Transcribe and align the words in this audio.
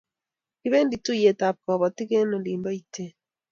Kibendi 0.59 0.95
tuiyet 1.03 1.39
ab 1.47 1.57
kabotik 1.65 2.09
eng 2.17 2.35
olin 2.37 2.63
po 2.63 2.69
Iten 2.79 3.11